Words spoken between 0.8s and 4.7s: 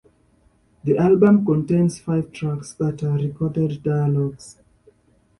The album contains five tracks that are recorded dialogues.